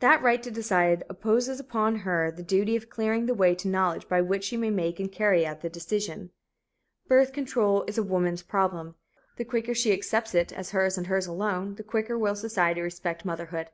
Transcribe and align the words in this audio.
That 0.00 0.22
right 0.22 0.42
to 0.42 0.50
decide 0.50 1.04
imposes 1.10 1.60
upon 1.60 1.96
her 1.96 2.30
the 2.30 2.42
duty 2.42 2.76
of 2.76 2.88
clearing 2.88 3.26
the 3.26 3.34
way 3.34 3.54
to 3.56 3.68
knowledge 3.68 4.08
by 4.08 4.22
which 4.22 4.44
she 4.44 4.56
may 4.56 4.70
make 4.70 4.98
and 4.98 5.12
carry 5.12 5.44
out 5.44 5.60
the 5.60 5.68
decision. 5.68 6.30
Birth 7.08 7.34
control 7.34 7.84
is 7.86 8.00
woman's 8.00 8.42
problem. 8.42 8.94
The 9.36 9.44
quicker 9.44 9.74
she 9.74 9.92
accepts 9.92 10.34
it 10.34 10.50
as 10.50 10.70
hers 10.70 10.96
and 10.96 11.08
hers 11.08 11.26
alone, 11.26 11.74
the 11.74 11.82
quicker 11.82 12.16
will 12.18 12.36
society 12.36 12.80
respect 12.80 13.26
motherhood. 13.26 13.68